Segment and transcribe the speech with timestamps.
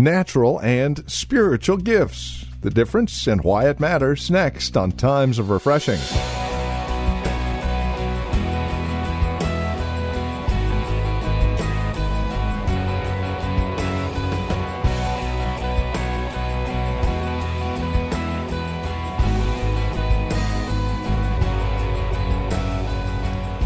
[0.00, 2.46] Natural and spiritual gifts.
[2.62, 6.00] The difference and why it matters next on Times of Refreshing.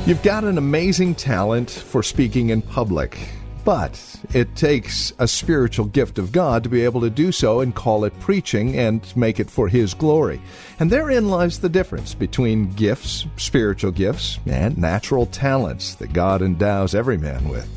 [0.05, 3.21] You've got an amazing talent for speaking in public,
[3.65, 7.75] but it takes a spiritual gift of God to be able to do so and
[7.75, 10.41] call it preaching and make it for His glory.
[10.79, 16.95] And therein lies the difference between gifts, spiritual gifts, and natural talents that God endows
[16.95, 17.69] every man with.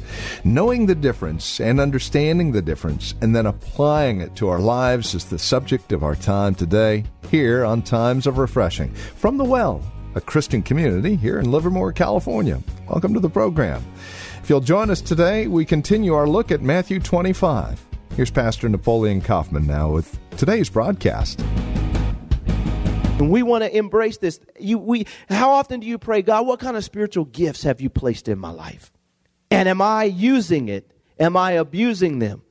[0.44, 5.26] Knowing the difference and understanding the difference and then applying it to our lives is
[5.26, 8.94] the subject of our time today here on Times of Refreshing.
[8.94, 9.82] From the Well,
[10.16, 12.62] a Christian community here in Livermore, California.
[12.90, 13.86] Welcome to the program.
[14.48, 17.86] If you'll join us today, we continue our look at Matthew 25.
[18.16, 21.42] Here's Pastor Napoleon Kaufman now with today's broadcast.
[23.20, 24.40] And we want to embrace this.
[24.58, 27.90] You, we, how often do you pray, God, what kind of spiritual gifts have you
[27.90, 28.94] placed in my life?
[29.52, 30.94] And am I using it?
[31.20, 32.42] Am I abusing them?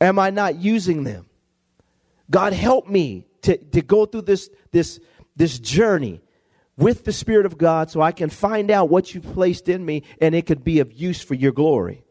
[0.00, 1.26] Am I not using them?
[2.30, 5.00] God, help me to, to go through this, this,
[5.34, 6.20] this journey
[6.78, 10.04] with the Spirit of God so I can find out what you've placed in me
[10.20, 12.04] and it could be of use for your glory.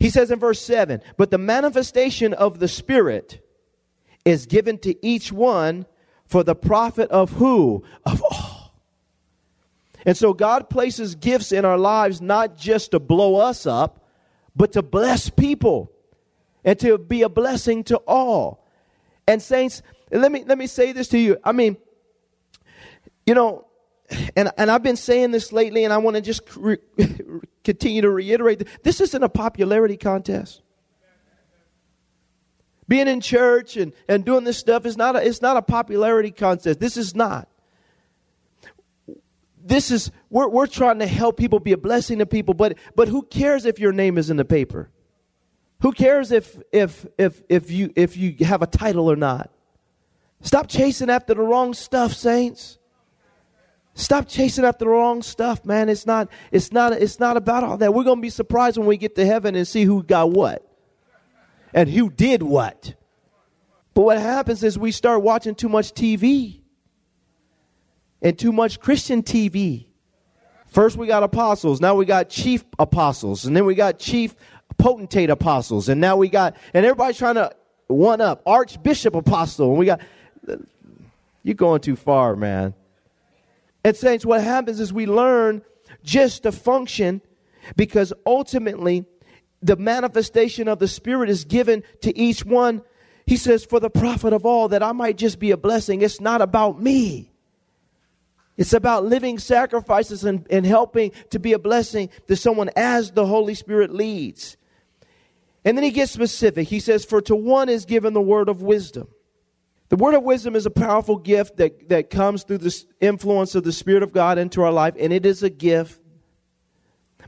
[0.00, 3.46] He says in verse 7 But the manifestation of the Spirit
[4.24, 5.86] is given to each one
[6.24, 7.84] for the profit of who?
[8.04, 8.74] Of all.
[10.04, 14.04] And so God places gifts in our lives not just to blow us up,
[14.54, 15.92] but to bless people
[16.64, 18.66] and to be a blessing to all.
[19.26, 21.36] And saints, let me let me say this to you.
[21.44, 21.76] I mean,
[23.26, 23.65] you know,
[24.36, 26.78] and, and I've been saying this lately, and I want to just re-
[27.64, 30.62] continue to reiterate that this isn't a popularity contest.
[32.88, 36.30] Being in church and, and doing this stuff is not a, it's not a popularity
[36.30, 36.78] contest.
[36.78, 37.48] This is not.
[39.60, 43.08] This is we're, we're trying to help people be a blessing to people, but but
[43.08, 44.90] who cares if your name is in the paper?
[45.80, 49.50] Who cares if if if if you if you have a title or not?
[50.42, 52.78] Stop chasing after the wrong stuff, saints.
[53.98, 55.88] Stop chasing after the wrong stuff, man.
[55.88, 57.94] It's not, it's not, it's not about all that.
[57.94, 60.62] We're going to be surprised when we get to heaven and see who got what
[61.72, 62.94] and who did what.
[63.94, 66.60] But what happens is we start watching too much TV
[68.20, 69.86] and too much Christian TV.
[70.66, 71.80] First, we got apostles.
[71.80, 73.46] Now we got chief apostles.
[73.46, 74.34] And then we got chief
[74.76, 75.88] potentate apostles.
[75.88, 77.50] And now we got, and everybody's trying to
[77.86, 79.70] one up archbishop apostle.
[79.70, 80.02] And we got,
[81.42, 82.74] you're going too far, man.
[83.86, 85.62] And, saints, what happens is we learn
[86.02, 87.22] just to function
[87.76, 89.06] because ultimately
[89.62, 92.82] the manifestation of the Spirit is given to each one.
[93.26, 96.02] He says, for the profit of all, that I might just be a blessing.
[96.02, 97.30] It's not about me.
[98.56, 103.24] It's about living sacrifices and, and helping to be a blessing to someone as the
[103.24, 104.56] Holy Spirit leads.
[105.64, 106.66] And then he gets specific.
[106.66, 109.06] He says, For to one is given the word of wisdom.
[109.88, 113.62] The word of wisdom is a powerful gift that, that comes through the influence of
[113.62, 116.00] the Spirit of God into our life, and it is a gift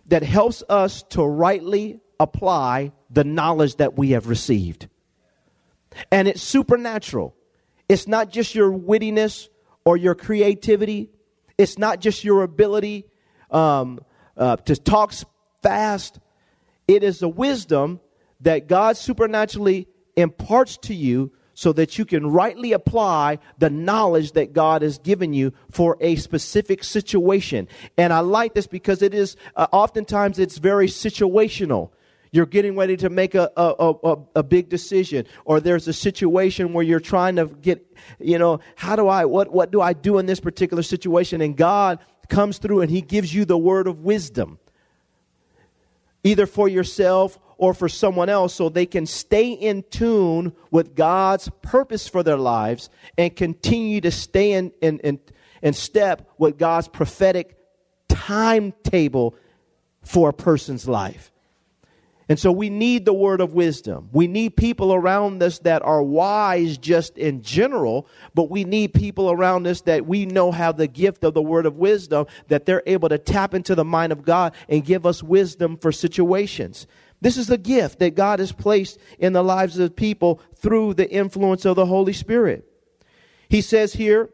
[0.07, 4.89] that helps us to rightly apply the knowledge that we have received.
[6.11, 7.35] And it's supernatural.
[7.89, 9.49] It's not just your wittiness
[9.85, 11.11] or your creativity,
[11.57, 13.07] it's not just your ability
[13.51, 14.01] um,
[14.37, 15.13] uh, to talk
[15.63, 16.19] fast.
[16.87, 18.01] It is the wisdom
[18.41, 24.53] that God supernaturally imparts to you so that you can rightly apply the knowledge that
[24.53, 27.67] God has given you for a specific situation.
[27.97, 31.91] And I like this because it is uh, oftentimes it's very situational.
[32.31, 36.75] You're getting ready to make a, a, a, a, big decision, or there's a situation
[36.75, 37.85] where you're trying to get,
[38.21, 41.41] you know, how do I, what, what do I do in this particular situation?
[41.41, 44.61] And God comes through and He gives you the word of wisdom,
[46.23, 51.51] either for yourself or for someone else so they can stay in tune with God's
[51.61, 52.89] purpose for their lives
[53.19, 55.21] and continue to stay in, in, in,
[55.61, 57.59] in step with God's prophetic
[58.09, 59.35] timetable
[60.03, 61.33] for a person's life.
[62.31, 64.11] And so we need the word of wisdom.
[64.13, 69.31] We need people around us that are wise just in general, but we need people
[69.31, 72.83] around us that we know have the gift of the word of wisdom, that they're
[72.87, 76.87] able to tap into the mind of God and give us wisdom for situations.
[77.21, 81.11] This is the gift that God has placed in the lives of people through the
[81.11, 82.65] influence of the Holy Spirit.
[83.49, 84.31] He says here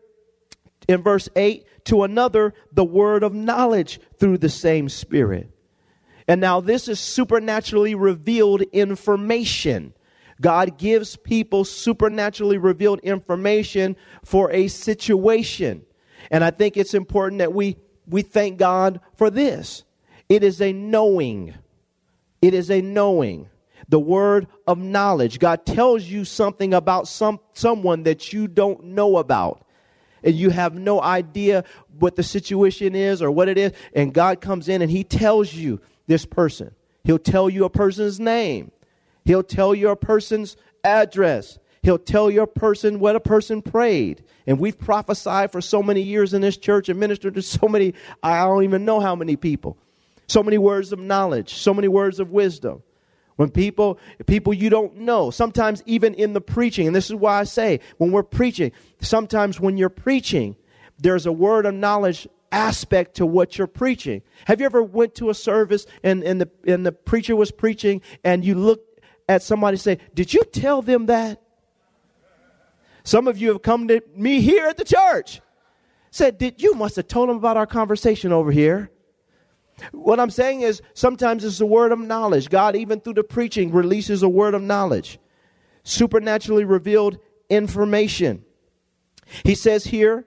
[0.89, 5.51] in verse 8, to another, the word of knowledge through the same Spirit.
[6.27, 9.95] And now this is supernaturally revealed information.
[10.41, 15.85] God gives people supernaturally revealed information for a situation.
[16.31, 17.77] And I think it's important that we,
[18.07, 19.85] we thank God for this.
[20.29, 21.55] It is a knowing.
[22.45, 23.49] It is a knowing.
[23.89, 25.39] The word of knowledge.
[25.39, 29.65] God tells you something about some, someone that you don't know about.
[30.23, 31.65] And you have no idea
[31.99, 33.73] what the situation is or what it is.
[33.95, 36.75] And God comes in and He tells you this person.
[37.03, 38.73] He'll tell you a person's name.
[39.25, 41.59] He'll tell you a person's address.
[41.83, 44.23] He'll tell your person what a person prayed.
[44.47, 47.95] And we've prophesied for so many years in this church and ministered to so many,
[48.23, 49.79] I don't even know how many people.
[50.27, 52.83] So many words of knowledge, so many words of wisdom.
[53.37, 57.41] When people, people you don't know, sometimes even in the preaching, and this is why
[57.41, 60.55] I say, when we're preaching, sometimes when you're preaching,
[60.99, 64.23] there's a word of knowledge aspect to what you're preaching.
[64.45, 68.01] Have you ever went to a service and, and, the, and the preacher was preaching
[68.23, 71.43] and you looked at somebody say, Did you tell them that?
[73.03, 75.41] Some of you have come to me here at the church.
[76.11, 78.91] Said, Did you must have told them about our conversation over here?
[79.93, 82.49] What I'm saying is sometimes it's a word of knowledge.
[82.49, 85.19] God, even through the preaching, releases a word of knowledge.
[85.83, 87.19] Supernaturally revealed
[87.51, 88.45] information.
[89.45, 90.27] He says here,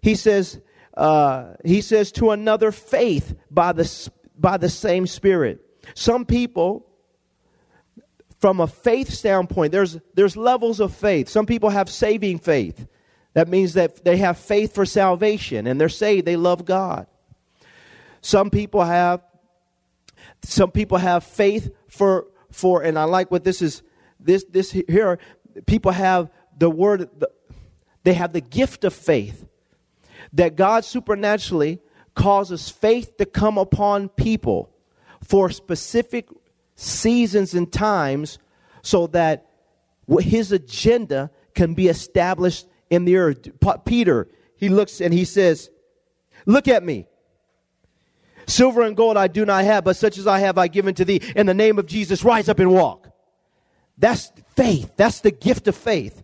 [0.00, 0.60] he says,
[0.96, 5.60] uh, he says, to another faith by the, by the same Spirit.
[5.94, 6.86] Some people,
[8.38, 11.28] from a faith standpoint, there's, there's levels of faith.
[11.28, 12.86] Some people have saving faith.
[13.34, 17.06] That means that they have faith for salvation and they're saved, they love God.
[18.24, 19.20] Some people have
[20.42, 23.82] some people have faith for for and I like what this is
[24.18, 25.18] this this here
[25.66, 27.30] people have the word the,
[28.02, 29.44] they have the gift of faith
[30.32, 31.82] that God supernaturally
[32.14, 34.70] causes faith to come upon people
[35.22, 36.26] for specific
[36.76, 38.38] seasons and times
[38.80, 39.50] so that
[40.20, 43.50] his agenda can be established in the earth.
[43.84, 45.68] Peter, he looks and he says,
[46.46, 47.06] Look at me.
[48.46, 51.04] Silver and gold I do not have, but such as I have I give to
[51.04, 51.20] thee.
[51.34, 53.08] In the name of Jesus, rise up and walk.
[53.96, 54.92] That's faith.
[54.96, 56.22] That's the gift of faith.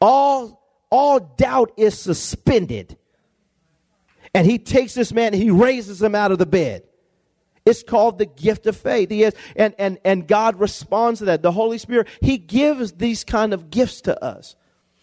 [0.00, 2.96] All, all doubt is suspended
[4.34, 6.84] and he takes this man and he raises him out of the bed.
[7.64, 9.10] It's called the gift of faith.
[9.10, 11.42] He is, and, and, and God responds to that.
[11.42, 14.56] The Holy Spirit, He gives these kind of gifts to us.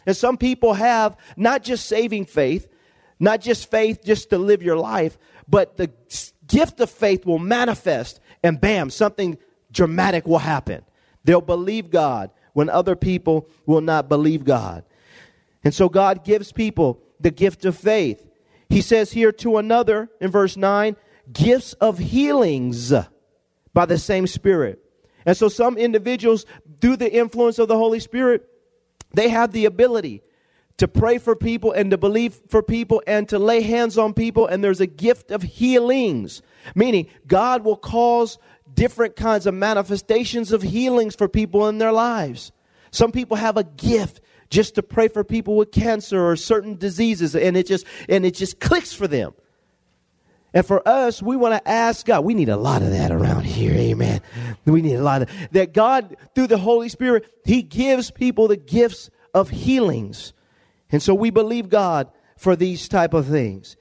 [0.08, 2.68] And some people have not just saving faith,
[3.20, 5.18] not just faith just to live your life,
[5.48, 5.92] but the
[6.48, 9.38] gift of faith will manifest and bam, something
[9.72, 10.84] dramatic will happen.
[11.24, 14.84] They'll believe God when other people will not believe God.
[15.64, 18.26] And so God gives people the gift of faith.
[18.70, 20.96] He says here to another in verse 9,
[21.32, 22.94] gifts of healings
[23.74, 24.80] by the same Spirit.
[25.26, 26.46] And so some individuals,
[26.82, 28.48] through the influence of the Holy Spirit,
[29.14, 30.22] they have the ability
[30.78, 34.46] to pray for people and to believe for people and to lay hands on people.
[34.46, 36.42] And there's a gift of healings,
[36.76, 38.38] meaning God will cause
[38.74, 42.52] different kinds of manifestations of healings for people in their lives.
[42.92, 47.36] Some people have a gift just to pray for people with cancer or certain diseases
[47.36, 49.34] and it just and it just clicks for them
[50.54, 53.44] and for us we want to ask god we need a lot of that around
[53.44, 54.22] here amen
[54.66, 58.56] we need a lot of that god through the holy spirit he gives people the
[58.56, 60.32] gifts of healings
[60.92, 63.76] and so we believe god for these type of things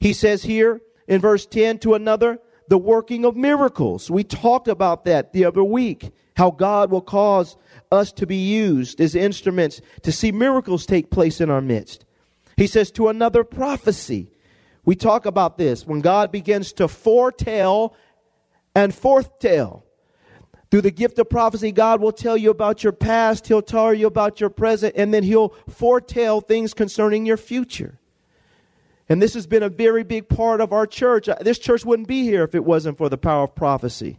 [0.00, 2.38] he says here in verse 10 to another
[2.68, 7.56] the working of miracles we talked about that the other week how god will cause
[7.90, 12.04] us to be used as instruments to see miracles take place in our midst.
[12.56, 14.30] He says to another prophecy.
[14.84, 17.96] We talk about this when God begins to foretell
[18.74, 19.82] and forthtell.
[20.70, 24.06] Through the gift of prophecy, God will tell you about your past, He'll tell you
[24.06, 28.00] about your present, and then He'll foretell things concerning your future.
[29.08, 31.28] And this has been a very big part of our church.
[31.28, 34.18] Uh, this church wouldn't be here if it wasn't for the power of prophecy.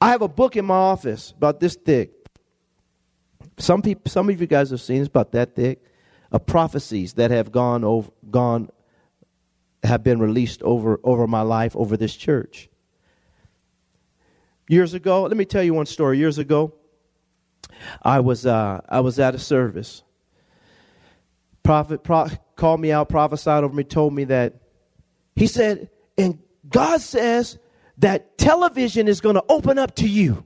[0.00, 2.10] I have a book in my office about this thick.
[3.58, 5.80] Some people, some of you guys have seen it's about that thick
[6.32, 8.70] of prophecies that have gone over, gone,
[9.84, 12.68] have been released over over my life, over this church.
[14.68, 16.18] Years ago, let me tell you one story.
[16.18, 16.74] Years ago,
[18.02, 20.02] I was uh, I was at a service.
[21.62, 24.54] Prophet pro- called me out, prophesied over me, told me that
[25.36, 27.58] he said, and God says
[27.98, 30.44] that television is going to open up to you,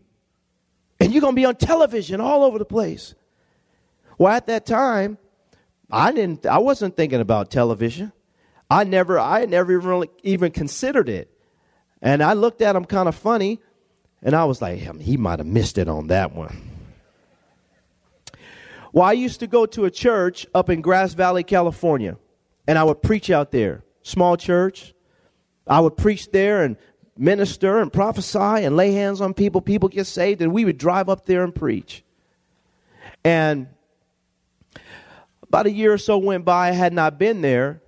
[1.01, 3.15] and you're going to be on television all over the place.
[4.17, 5.19] Well, at that time,
[5.91, 6.45] I didn't.
[6.45, 8.13] I wasn't thinking about television.
[8.69, 9.19] I never.
[9.19, 11.33] I never even really even considered it.
[12.03, 13.61] And I looked at him kind of funny,
[14.23, 16.71] and I was like, he might have missed it on that one.
[18.93, 22.17] Well, I used to go to a church up in Grass Valley, California,
[22.67, 23.85] and I would preach out there.
[24.03, 24.95] Small church.
[25.67, 26.77] I would preach there and
[27.17, 29.61] minister and prophesy and lay hands on people.
[29.61, 32.03] People get saved, and we would drive up there and preach.
[33.25, 33.69] And
[35.43, 37.83] about a year or so went by, I had not been there,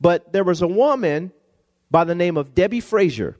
[0.00, 1.32] but there was a woman
[1.90, 3.36] by the name of Debbie Frazier,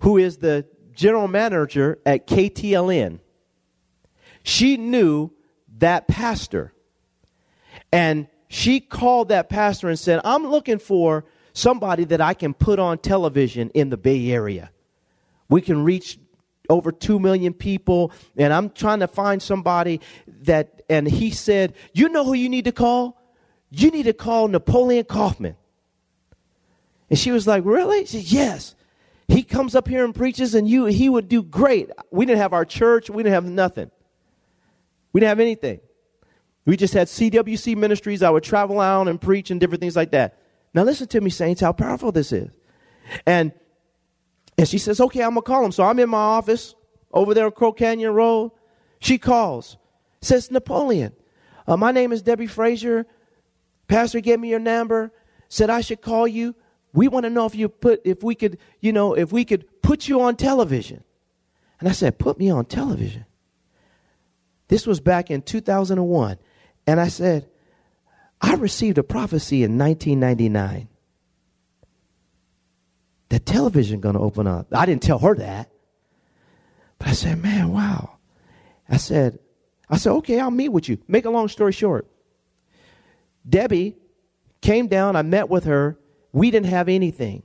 [0.00, 3.20] who is the general manager at KTLN.
[4.42, 5.30] She knew
[5.78, 6.72] that pastor.
[7.92, 12.78] And she called that pastor and said, I'm looking for somebody that I can put
[12.78, 14.70] on television in the Bay Area.
[15.48, 16.18] We can reach
[16.68, 20.00] over 2 million people, and I'm trying to find somebody
[20.42, 23.20] that, and he said, You know who you need to call?
[23.70, 25.56] You need to call Napoleon Kaufman.
[27.08, 28.06] And she was like, Really?
[28.06, 28.74] She said, Yes.
[29.28, 31.90] He comes up here and preaches, and you he would do great.
[32.10, 33.90] We didn't have our church, we didn't have nothing.
[35.12, 35.80] We didn't have anything.
[36.66, 38.22] We just had CWC ministries.
[38.22, 40.38] I would travel out and preach and different things like that.
[40.74, 42.50] Now listen to me, saints, how powerful this is.
[43.24, 43.52] And
[44.58, 45.72] and she says, Okay, I'm gonna call him.
[45.72, 46.74] So I'm in my office
[47.12, 48.52] over there on Crow Canyon Road.
[49.00, 49.76] She calls,
[50.20, 51.12] says, Napoleon,
[51.66, 53.06] uh, my name is Debbie Frazier.
[53.88, 55.12] Pastor gave me your number,
[55.48, 56.54] said I should call you
[56.96, 59.82] we want to know if you put if we could you know if we could
[59.82, 61.04] put you on television.
[61.78, 63.26] And i said put me on television.
[64.68, 66.38] This was back in 2001
[66.86, 67.48] and i said
[68.40, 70.88] i received a prophecy in 1999
[73.28, 74.68] that television going to open up.
[74.72, 75.70] I didn't tell her that.
[76.98, 78.16] But i said man wow.
[78.88, 79.38] I said
[79.90, 80.98] i said okay i'll meet with you.
[81.06, 82.06] Make a long story short
[83.46, 83.96] debbie
[84.62, 85.96] came down i met with her
[86.36, 87.42] we didn't have anything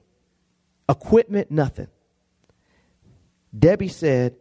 [0.90, 1.88] equipment, nothing.
[3.58, 4.36] Debbie said,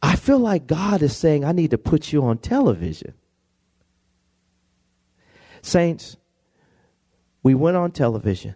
[0.00, 3.14] I feel like God is saying, I need to put you on television.
[5.60, 6.18] Saints,
[7.42, 8.54] we went on television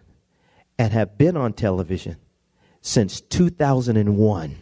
[0.79, 2.15] and have been on television
[2.79, 4.55] since 2001.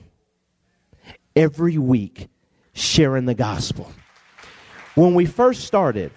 [1.35, 2.29] Every week,
[2.73, 3.91] sharing the gospel.
[4.95, 6.11] When we first started,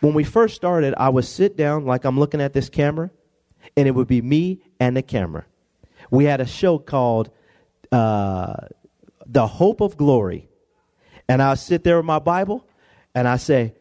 [0.00, 3.10] when we first started, I would sit down like I'm looking at this camera,
[3.76, 5.44] and it would be me and the camera.
[6.10, 7.30] We had a show called
[7.90, 8.54] uh,
[9.26, 10.48] The Hope of Glory.
[11.28, 12.66] And I sit there with my Bible,
[13.14, 13.74] and I say,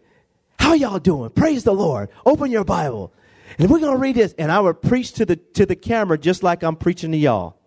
[0.59, 1.29] How y'all doing?
[1.29, 2.09] Praise the Lord.
[2.25, 3.13] Open your Bible.
[3.57, 4.33] And we're to read this.
[4.37, 7.57] And I would preach to the, to the camera just like I'm preaching to y'all.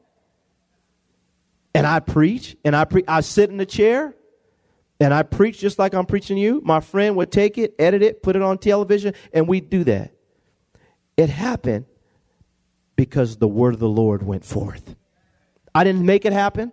[1.74, 4.14] And I preach, and I, pre- I sit in the chair,
[5.00, 8.22] and I preach just like I'm preaching you, my friend would take it, edit it,
[8.22, 10.12] put it on television, and we'd do that.
[11.16, 11.86] It happened
[12.96, 14.94] because the word of the Lord went forth.
[15.74, 16.72] I didn't make it happen,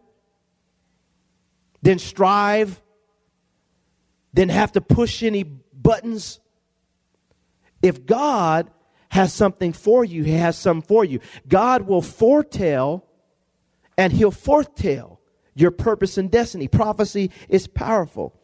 [1.82, 2.82] didn't strive,
[4.34, 6.40] didn't have to push any buttons.
[7.82, 8.70] If God
[9.10, 11.22] has something for you, He has something for you.
[11.48, 13.06] God will foretell
[13.98, 15.17] and He'll foretell
[15.60, 16.68] your purpose and destiny.
[16.68, 18.40] Prophecy is powerful.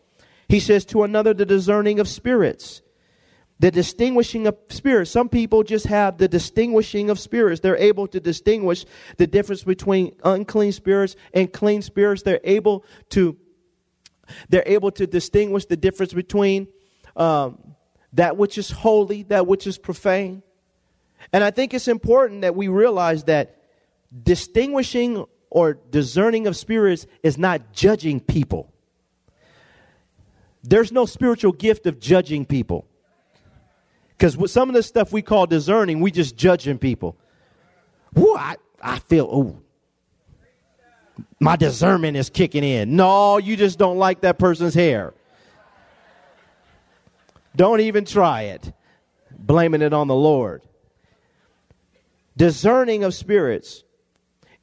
[0.49, 2.81] He says to another, the discerning of spirits.
[3.59, 5.11] The distinguishing of spirits.
[5.11, 7.61] Some people just have the distinguishing of spirits.
[7.61, 8.85] They're able to distinguish
[9.17, 12.23] the difference between unclean spirits and clean spirits.
[12.23, 13.37] They're able to
[14.49, 16.67] they're able to distinguish the difference between
[17.15, 17.75] um,
[18.13, 20.43] that which is holy, that which is profane.
[21.31, 23.61] And I think it's important that we realize that
[24.23, 28.73] distinguishing or discerning of spirits is not judging people.
[30.63, 32.87] There's no spiritual gift of judging people.
[34.09, 37.17] Because with some of the stuff we call discerning, we just judging people.
[38.13, 39.61] Whoa, I, I feel, oh,
[41.39, 42.95] my discernment is kicking in.
[42.95, 45.13] No, you just don't like that person's hair.
[47.55, 48.73] Don't even try it.
[49.29, 50.63] Blaming it on the Lord.
[52.35, 53.83] Discerning of spirits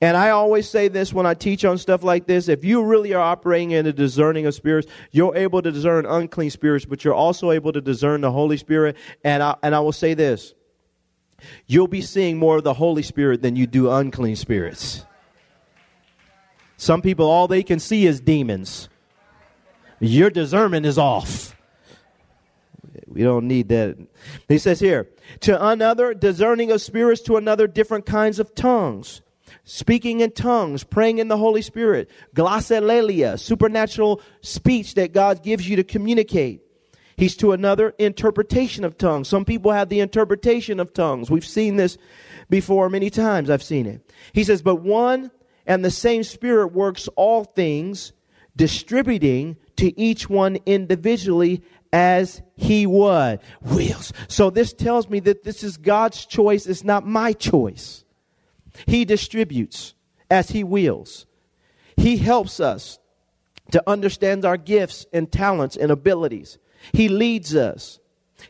[0.00, 2.48] and I always say this when I teach on stuff like this.
[2.48, 6.50] If you really are operating in the discerning of spirits, you're able to discern unclean
[6.50, 8.96] spirits, but you're also able to discern the Holy Spirit.
[9.24, 10.54] And I, and I will say this
[11.66, 15.04] you'll be seeing more of the Holy Spirit than you do unclean spirits.
[16.76, 18.88] Some people, all they can see is demons.
[20.00, 21.54] Your discernment is off.
[23.06, 23.98] We don't need that.
[24.48, 25.08] He says here,
[25.40, 29.20] to another, discerning of spirits, to another, different kinds of tongues.
[29.72, 35.76] Speaking in tongues, praying in the Holy Spirit, glossolalia, supernatural speech that God gives you
[35.76, 36.62] to communicate.
[37.16, 39.28] He's to another interpretation of tongues.
[39.28, 41.30] Some people have the interpretation of tongues.
[41.30, 41.98] We've seen this
[42.48, 43.48] before many times.
[43.48, 44.12] I've seen it.
[44.32, 45.30] He says, but one
[45.66, 48.12] and the same Spirit works all things,
[48.56, 51.62] distributing to each one individually
[51.92, 54.12] as he would wills.
[54.26, 58.04] So this tells me that this is God's choice, it's not my choice.
[58.86, 59.94] He distributes
[60.30, 61.26] as he wills.
[61.96, 62.98] He helps us
[63.72, 66.58] to understand our gifts and talents and abilities.
[66.92, 68.00] He leads us.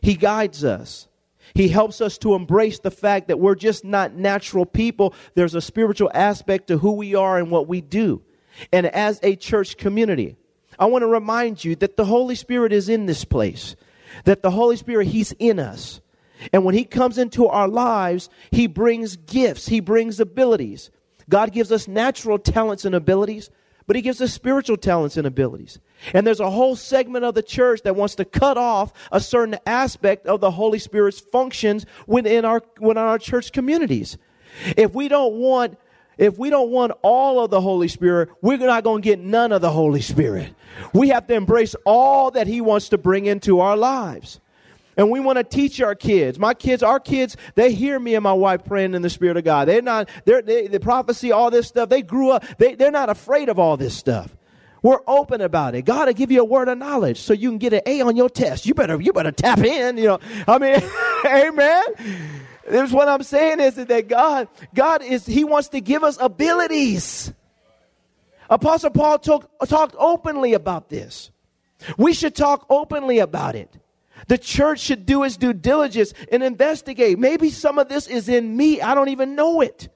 [0.01, 1.07] He guides us.
[1.53, 5.13] He helps us to embrace the fact that we're just not natural people.
[5.35, 8.21] There's a spiritual aspect to who we are and what we do.
[8.71, 10.37] And as a church community,
[10.79, 13.75] I want to remind you that the Holy Spirit is in this place,
[14.25, 15.99] that the Holy Spirit, He's in us.
[16.53, 20.91] And when He comes into our lives, He brings gifts, He brings abilities.
[21.29, 23.49] God gives us natural talents and abilities,
[23.87, 25.79] but He gives us spiritual talents and abilities.
[26.13, 29.57] And there's a whole segment of the church that wants to cut off a certain
[29.65, 34.17] aspect of the Holy Spirit's functions within our, within our church communities.
[34.75, 35.77] If we don't want
[36.17, 39.51] if we don't want all of the Holy Spirit, we're not going to get none
[39.51, 40.53] of the Holy Spirit.
[40.93, 44.39] We have to embrace all that He wants to bring into our lives.
[44.97, 46.37] And we want to teach our kids.
[46.37, 49.43] My kids, our kids, they hear me and my wife praying in the Spirit of
[49.43, 49.67] God.
[49.67, 53.09] They're not, they're, they, the prophecy, all this stuff, they grew up, they, they're not
[53.09, 54.35] afraid of all this stuff.
[54.83, 55.83] We're open about it.
[55.83, 58.15] God will give you a word of knowledge so you can get an A on
[58.15, 58.65] your test.
[58.65, 60.19] You better, you better tap in, you know.
[60.47, 60.81] I mean,
[61.25, 61.83] amen.
[62.67, 67.31] There's what I'm saying is that God, God is, He wants to give us abilities.
[68.49, 71.31] Apostle Paul talk, talked openly about this.
[71.97, 73.73] We should talk openly about it.
[74.27, 77.17] The church should do its due diligence and investigate.
[77.17, 78.81] Maybe some of this is in me.
[78.81, 79.89] I don't even know it.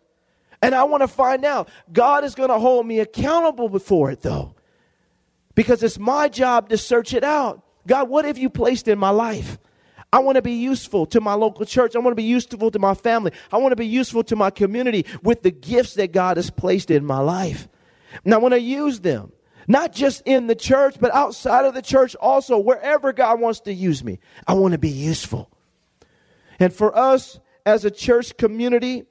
[0.61, 1.69] And I want to find out.
[1.91, 4.55] God is going to hold me accountable before it, though,
[5.53, 7.61] because it's my job to search it out.
[7.85, 9.59] God, what have you placed in my life?
[10.11, 11.95] I want to be useful to my local church.
[11.95, 13.31] I want to be useful to my family.
[13.51, 16.89] I want to be useful to my community with the gifts that God has placed
[16.89, 17.67] in my life.
[18.23, 19.33] And I want to use them,
[19.67, 23.73] not just in the church, but outside of the church also, wherever God wants to
[23.73, 24.19] use me.
[24.47, 25.49] I want to be useful.
[26.59, 29.05] And for us as a church community,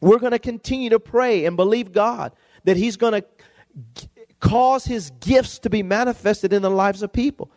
[0.00, 2.32] we're going to continue to pray and believe God
[2.64, 4.08] that He's going to
[4.40, 7.50] cause His gifts to be manifested in the lives of people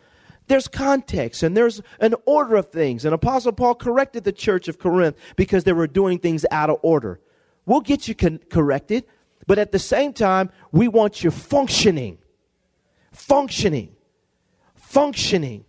[0.48, 3.04] there's context and there's an order of things.
[3.04, 6.78] And Apostle Paul corrected the church of Corinth because they were doing things out of
[6.82, 7.20] order.
[7.64, 9.04] We'll get you con- corrected,
[9.46, 12.18] but at the same time, we want you functioning.
[13.12, 13.94] Functioning.
[14.74, 15.64] Functioning.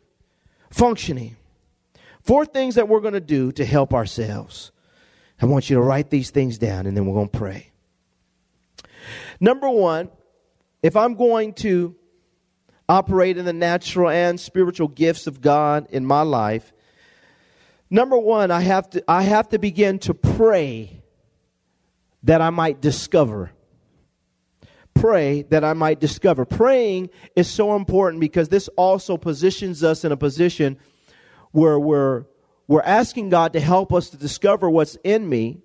[0.70, 1.38] Functioning.
[2.22, 4.72] Four things that we're going to do to help ourselves.
[5.42, 7.72] I want you to write these things down and then we're going to pray.
[9.40, 10.10] Number one,
[10.82, 11.96] if I'm going to
[12.90, 16.74] operate in the natural and spiritual gifts of God in my life,
[17.90, 21.02] number one, I have to, I have to begin to pray
[22.24, 23.52] that I might discover.
[25.00, 26.46] Pray that I might discover.
[26.46, 30.78] Praying is so important because this also positions us in a position
[31.52, 32.26] where we're,
[32.68, 35.60] we're asking God to help us to discover what's in me.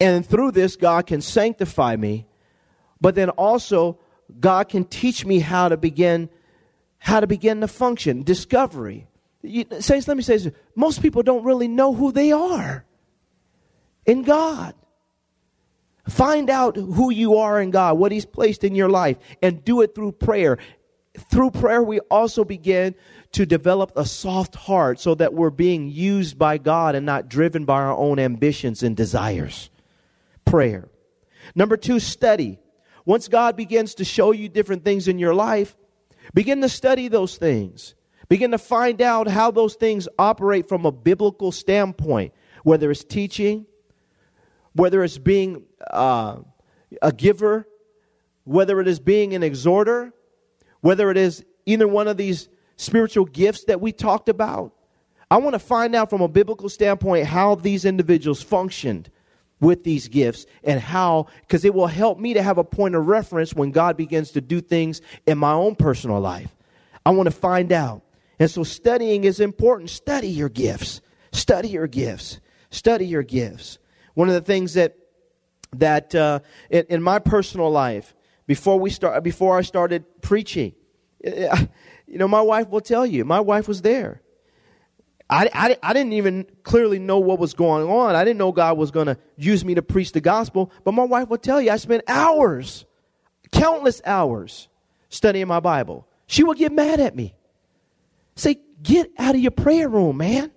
[0.00, 2.26] And through this, God can sanctify me.
[3.00, 3.98] But then also,
[4.38, 6.28] God can teach me how to begin
[6.98, 8.24] how to begin to function.
[8.24, 9.06] Discovery.
[9.42, 10.52] You, saints, let me say this.
[10.74, 12.84] Most people don't really know who they are
[14.04, 14.74] in God.
[16.08, 19.82] Find out who you are in God, what He's placed in your life, and do
[19.82, 20.58] it through prayer.
[21.30, 22.94] Through prayer, we also begin
[23.32, 27.64] to develop a soft heart so that we're being used by God and not driven
[27.64, 29.70] by our own ambitions and desires.
[30.44, 30.88] Prayer.
[31.54, 32.58] Number two, study.
[33.04, 35.76] Once God begins to show you different things in your life,
[36.34, 37.94] begin to study those things.
[38.28, 43.66] Begin to find out how those things operate from a biblical standpoint, whether it's teaching,
[44.74, 46.36] whether it's being uh,
[47.02, 47.66] a giver,
[48.44, 50.12] whether it is being an exhorter,
[50.80, 54.72] whether it is either one of these spiritual gifts that we talked about.
[55.30, 59.10] I want to find out from a biblical standpoint how these individuals functioned
[59.60, 63.06] with these gifts and how, because it will help me to have a point of
[63.06, 66.54] reference when God begins to do things in my own personal life.
[67.04, 68.02] I want to find out.
[68.38, 69.90] And so studying is important.
[69.90, 71.00] Study your gifts.
[71.32, 72.40] Study your gifts.
[72.70, 73.78] Study your gifts.
[74.14, 74.96] One of the things that,
[75.76, 78.14] that uh, in, in my personal life,
[78.48, 80.72] before we start before I started preaching.
[81.22, 81.66] Eh, eh,
[82.08, 83.24] you know, my wife will tell you.
[83.24, 84.22] My wife was there.
[85.30, 88.16] I, I, I didn't even clearly know what was going on.
[88.16, 90.72] I didn't know God was going to use me to preach the gospel.
[90.84, 92.86] But my wife will tell you, I spent hours,
[93.52, 94.68] countless hours,
[95.10, 96.08] studying my Bible.
[96.26, 97.34] She would get mad at me.
[98.36, 100.50] Say, get out of your prayer room, man.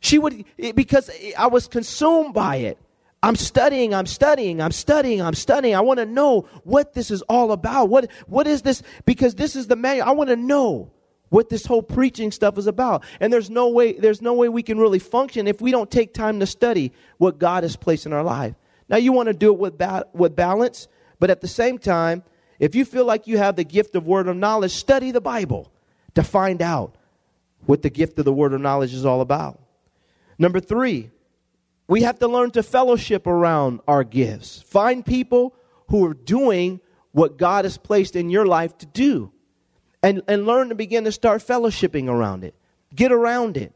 [0.00, 2.78] She would, eh, because I was consumed by it.
[3.24, 5.74] I'm studying, I'm studying, I'm studying, I'm studying.
[5.74, 7.88] I want to know what this is all about.
[7.88, 8.82] What, what is this?
[9.06, 10.06] Because this is the manual.
[10.06, 10.92] I want to know
[11.30, 13.02] what this whole preaching stuff is about.
[13.20, 16.12] And there's no way, there's no way we can really function if we don't take
[16.12, 18.56] time to study what God has placed in our life.
[18.90, 20.86] Now you want to do it with, ba- with balance,
[21.18, 22.24] but at the same time,
[22.58, 25.72] if you feel like you have the gift of word of knowledge, study the Bible
[26.14, 26.94] to find out
[27.64, 29.58] what the gift of the word of knowledge is all about.
[30.38, 31.10] Number three,
[31.86, 34.62] we have to learn to fellowship around our gifts.
[34.62, 35.54] Find people
[35.88, 36.80] who are doing
[37.12, 39.30] what God has placed in your life to do.
[40.02, 42.54] And, and learn to begin to start fellowshipping around it.
[42.94, 43.72] Get around it.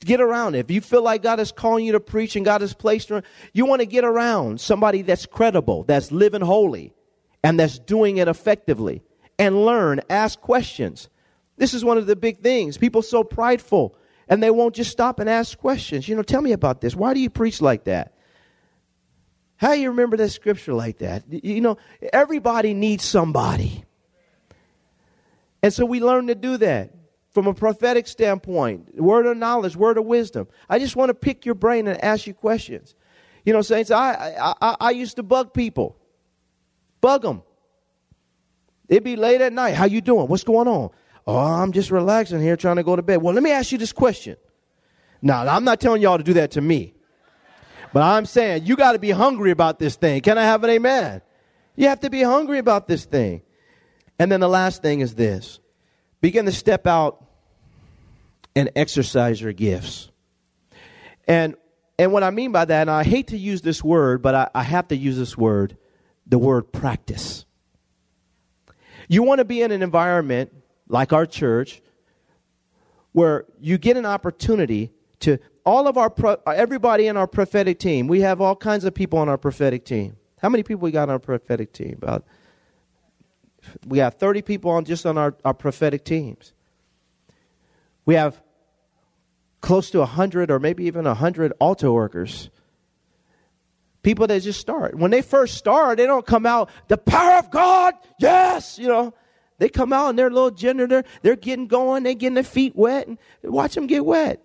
[0.00, 0.60] Get around it.
[0.60, 3.22] If you feel like God is calling you to preach and God has placed you,
[3.52, 6.94] you want to get around somebody that's credible, that's living holy,
[7.42, 9.02] and that's doing it effectively.
[9.38, 11.08] And learn, ask questions.
[11.56, 12.78] This is one of the big things.
[12.78, 13.96] People so prideful
[14.32, 16.08] and they won't just stop and ask questions.
[16.08, 16.96] You know, tell me about this.
[16.96, 18.14] Why do you preach like that?
[19.56, 21.24] How do you remember that scripture like that?
[21.30, 21.76] You know,
[22.14, 23.84] everybody needs somebody.
[25.62, 26.94] And so we learn to do that
[27.32, 30.48] from a prophetic standpoint, word of knowledge, word of wisdom.
[30.66, 32.94] I just want to pick your brain and ask you questions.
[33.44, 35.94] You know, saints, I, I, I used to bug people,
[37.02, 37.42] bug them.
[38.88, 39.74] It'd be late at night.
[39.74, 40.26] How you doing?
[40.26, 40.88] What's going on?
[41.26, 43.22] Oh, I'm just relaxing here trying to go to bed.
[43.22, 44.36] Well, let me ask you this question.
[45.20, 46.94] Now, I'm not telling y'all to do that to me.
[47.92, 50.20] But I'm saying you got to be hungry about this thing.
[50.22, 51.22] Can I have an amen?
[51.76, 53.42] You have to be hungry about this thing.
[54.18, 55.60] And then the last thing is this
[56.20, 57.24] begin to step out
[58.54, 60.10] and exercise your gifts.
[61.28, 61.54] And
[61.98, 64.50] and what I mean by that, and I hate to use this word, but I,
[64.54, 65.76] I have to use this word,
[66.26, 67.44] the word practice.
[69.08, 70.52] You want to be in an environment
[70.92, 71.82] like our church,
[73.12, 78.06] where you get an opportunity to all of our pro, everybody in our prophetic team.
[78.06, 80.16] We have all kinds of people on our prophetic team.
[80.40, 81.98] How many people we got on our prophetic team?
[82.02, 82.24] About
[83.86, 86.52] we have 30 people on just on our, our prophetic teams.
[88.04, 88.42] We have
[89.60, 92.50] close to 100 or maybe even 100 altar workers.
[94.02, 94.96] People that just start.
[94.96, 99.14] When they first start, they don't come out, the power of God, yes, you know.
[99.62, 102.42] They come out and they're a little gender, they're, they're getting going, they're getting their
[102.42, 104.44] feet wet, and watch them get wet.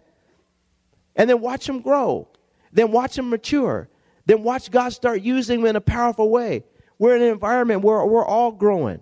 [1.16, 2.28] And then watch them grow.
[2.72, 3.90] Then watch them mature.
[4.28, 6.66] Then watch God start using them in a powerful way.
[7.00, 9.00] We're in an environment where we're all growing.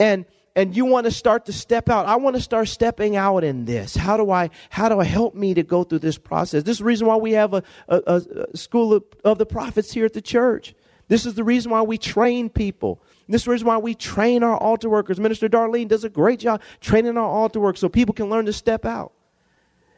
[0.00, 0.24] And
[0.56, 2.06] and you want to start to step out.
[2.06, 3.94] I want to start stepping out in this.
[3.94, 6.62] How do I how do I help me to go through this process?
[6.62, 9.92] This is the reason why we have a, a, a school of, of the prophets
[9.92, 10.74] here at the church.
[11.08, 13.02] This is the reason why we train people.
[13.28, 15.18] This is the reason why we train our altar workers.
[15.18, 18.52] Minister Darlene does a great job training our altar workers so people can learn to
[18.52, 19.12] step out.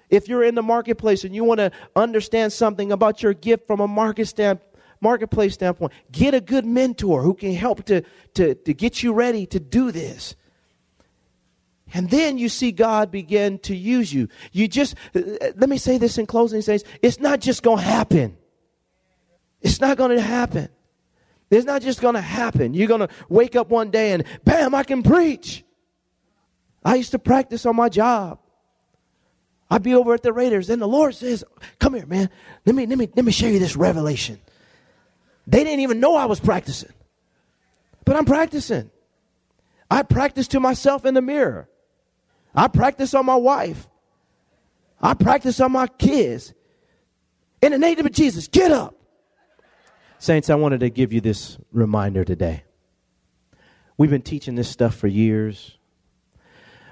[0.08, 3.80] If you're in the marketplace and you want to understand something about your gift from
[3.80, 4.60] a market stand,
[5.00, 8.02] marketplace standpoint, get a good mentor who can help to,
[8.34, 10.34] to, to get you ready to do this.
[11.92, 14.28] And then you see God begin to use you.
[14.52, 18.36] You just, let me say this in closing, says, it's not just going to happen.
[19.60, 20.68] It's not going to happen.
[21.50, 22.74] It's not just going to happen.
[22.74, 25.64] You're going to wake up one day and bam, I can preach.
[26.84, 28.38] I used to practice on my job.
[29.70, 31.44] I'd be over at the Raiders, and the Lord says,
[31.78, 32.28] Come here, man.
[32.66, 34.40] Let me, let me, let me show you this revelation.
[35.46, 36.92] They didn't even know I was practicing.
[38.04, 38.90] But I'm practicing.
[39.90, 41.68] I practice to myself in the mirror.
[42.54, 43.88] I practice on my wife.
[45.00, 46.52] I practice on my kids.
[47.62, 48.99] In the name of Jesus, get up.
[50.22, 52.64] Saints, I wanted to give you this reminder today.
[53.96, 55.78] We've been teaching this stuff for years,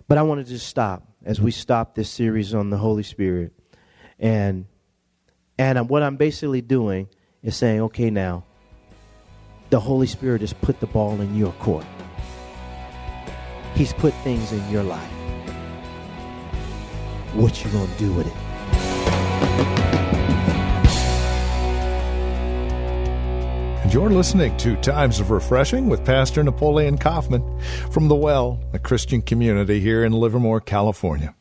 [0.08, 3.52] but I wanted to just stop as we stop this series on the Holy Spirit.
[4.18, 4.64] And
[5.58, 7.10] and what I'm basically doing
[7.42, 8.44] is saying, okay, now
[9.68, 11.84] the Holy Spirit has put the ball in your court.
[13.74, 15.12] He's put things in your life.
[17.34, 18.47] What you gonna do with it?
[23.92, 29.22] You're listening to Times of Refreshing with Pastor Napoleon Kaufman from The Well, a Christian
[29.22, 31.34] community here in Livermore, California.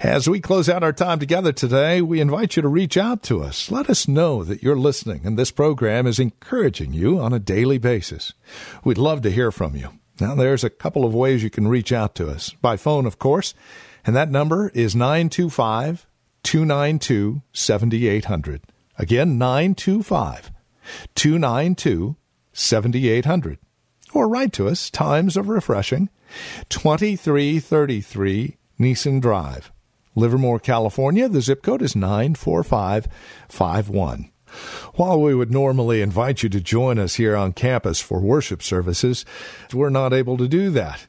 [0.00, 3.42] As we close out our time together today, we invite you to reach out to
[3.42, 3.70] us.
[3.70, 7.78] Let us know that you're listening and this program is encouraging you on a daily
[7.78, 8.32] basis.
[8.84, 9.90] We'd love to hear from you.
[10.20, 12.50] Now, there's a couple of ways you can reach out to us.
[12.62, 13.52] By phone, of course,
[14.06, 16.06] and that number is 925
[16.44, 18.62] 292 7800.
[18.96, 20.52] Again, 925
[21.14, 22.16] 292
[22.52, 23.58] 7800.
[24.14, 26.08] Or write to us, Times of Refreshing,
[26.68, 29.70] 2333 Nissen Drive.
[30.14, 31.28] Livermore, California.
[31.28, 34.30] The zip code is 94551.
[34.94, 39.26] While we would normally invite you to join us here on campus for worship services,
[39.72, 41.06] we're not able to do that.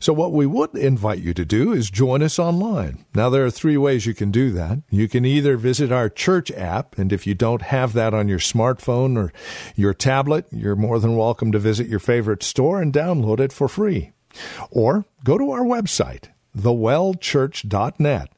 [0.00, 3.04] So what we would invite you to do is join us online.
[3.14, 4.78] Now there are three ways you can do that.
[4.88, 8.38] You can either visit our church app, and if you don't have that on your
[8.38, 9.30] smartphone or
[9.76, 13.68] your tablet, you're more than welcome to visit your favorite store and download it for
[13.68, 14.12] free.
[14.70, 18.30] Or go to our website, thewellchurch.net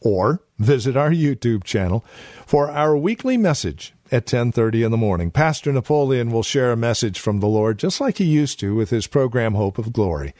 [0.00, 2.04] or visit our YouTube channel
[2.46, 5.30] for our weekly message at 10:30 in the morning.
[5.30, 8.90] Pastor Napoleon will share a message from the Lord just like he used to with
[8.90, 10.32] his program Hope of Glory.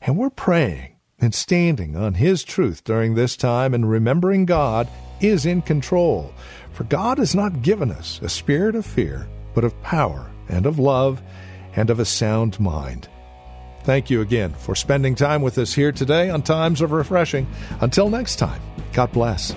[0.00, 4.88] And we're praying and standing on his truth during this time and remembering God
[5.20, 6.32] is in control.
[6.72, 10.78] For God has not given us a spirit of fear, but of power and of
[10.78, 11.20] love
[11.74, 13.08] and of a sound mind.
[13.82, 17.46] Thank you again for spending time with us here today on Times of Refreshing.
[17.80, 18.60] Until next time,
[18.92, 19.54] God bless.